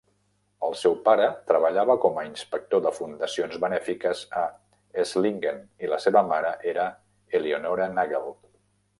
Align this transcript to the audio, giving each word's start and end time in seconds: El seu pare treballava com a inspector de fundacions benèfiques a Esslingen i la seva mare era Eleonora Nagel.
El 0.67 0.71
seu 0.77 0.93
pare 1.07 1.25
treballava 1.49 1.95
com 2.05 2.15
a 2.21 2.23
inspector 2.29 2.81
de 2.85 2.91
fundacions 2.99 3.57
benèfiques 3.65 4.23
a 4.43 4.45
Esslingen 5.03 5.61
i 5.85 5.91
la 5.91 5.99
seva 6.07 6.23
mare 6.31 6.55
era 6.73 6.87
Eleonora 7.41 7.89
Nagel. 7.99 8.33